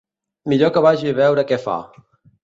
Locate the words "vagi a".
0.85-1.13